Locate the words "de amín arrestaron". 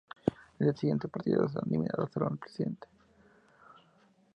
1.53-2.31